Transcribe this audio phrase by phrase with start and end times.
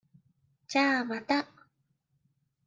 [0.67, 1.47] じゃあ、また。